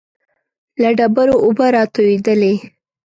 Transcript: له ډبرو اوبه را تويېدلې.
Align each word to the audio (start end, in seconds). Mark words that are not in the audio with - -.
له 0.81 0.89
ډبرو 0.97 1.35
اوبه 1.45 1.67
را 1.75 1.83
تويېدلې. 1.93 2.53